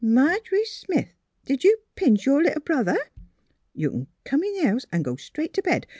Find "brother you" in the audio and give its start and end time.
2.63-3.91